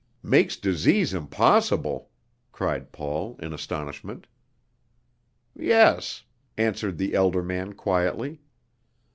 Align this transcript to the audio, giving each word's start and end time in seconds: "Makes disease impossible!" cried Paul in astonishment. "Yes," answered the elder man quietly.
"Makes 0.23 0.57
disease 0.57 1.13
impossible!" 1.13 2.09
cried 2.51 2.91
Paul 2.91 3.35
in 3.37 3.53
astonishment. 3.53 4.25
"Yes," 5.53 6.23
answered 6.57 6.97
the 6.97 7.13
elder 7.13 7.43
man 7.43 7.73
quietly. 7.73 8.41